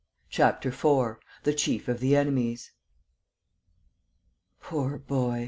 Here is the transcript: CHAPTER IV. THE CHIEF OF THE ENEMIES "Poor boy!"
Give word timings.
CHAPTER 0.31 0.69
IV. 0.69 1.17
THE 1.43 1.53
CHIEF 1.53 1.87
OF 1.87 1.99
THE 1.99 2.15
ENEMIES 2.15 2.71
"Poor 4.59 4.97
boy!" 4.97 5.39